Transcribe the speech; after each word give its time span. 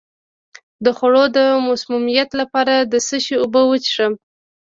د 0.83 0.85
خوړو 0.97 1.23
د 1.37 1.39
مسمومیت 1.67 2.29
لپاره 2.41 2.73
د 2.91 2.93
څه 3.07 3.17
شي 3.25 3.35
اوبه 3.41 3.61
وڅښم؟ 3.65 4.13